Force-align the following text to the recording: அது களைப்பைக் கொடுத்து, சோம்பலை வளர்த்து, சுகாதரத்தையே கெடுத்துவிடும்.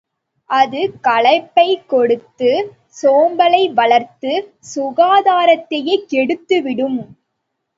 அது 0.49 0.79
களைப்பைக் 1.01 1.83
கொடுத்து, 1.87 2.49
சோம்பலை 3.01 3.73
வளர்த்து, 3.73 4.33
சுகாதரத்தையே 4.75 5.97
கெடுத்துவிடும். 6.11 6.99